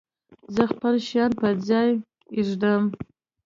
زه 0.55 0.63
خپل 0.71 0.93
شیان 1.07 1.31
په 1.39 1.47
ځای 1.67 1.89
ږدم. 2.47 2.83